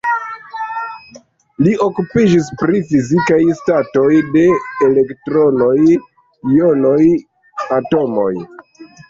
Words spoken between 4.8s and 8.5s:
elektronoj, jonoj, atomoj.